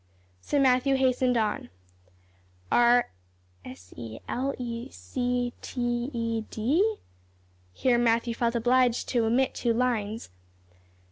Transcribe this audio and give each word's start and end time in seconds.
So 0.41 0.59
Matthew 0.59 0.95
hastened 0.95 1.37
on, 1.37 1.69
"'are 2.71 3.11
s 3.63 3.93
e 3.95 4.17
l 4.27 4.51
e 4.57 4.89
c 4.89 5.53
t 5.61 6.09
e 6.11 6.41
d'" 6.49 6.81
Here 7.73 7.99
Matthew 7.99 8.33
felt 8.33 8.55
obliged 8.55 9.07
to 9.09 9.25
omit 9.25 9.53
two 9.53 9.73
lines. 9.75 10.31